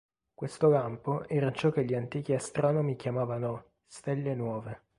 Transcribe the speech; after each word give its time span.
Questo 0.33 0.67
lampo 0.67 1.27
era 1.29 1.51
ciò 1.51 1.69
che 1.69 1.85
gli 1.85 1.93
antichi 1.93 2.33
astronomi 2.33 2.95
chiamavano 2.95 3.65
"stelle 3.85 4.33
nuove". 4.33 4.81